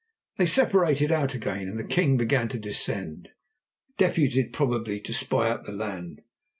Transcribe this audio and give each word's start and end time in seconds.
They 0.39 0.47
separated 0.47 1.11
out 1.11 1.35
again, 1.35 1.67
and 1.67 1.77
the 1.77 1.83
king 1.83 2.17
began 2.17 2.47
to 2.49 2.57
descend, 2.59 3.29
deputed 3.99 4.51
probably 4.51 4.99
to 4.99 5.13
spy 5.13 5.47
out 5.51 5.65
the 5.65 5.73
land. 5.73 6.23